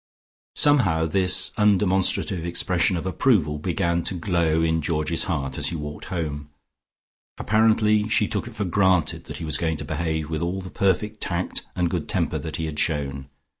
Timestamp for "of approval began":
2.97-4.03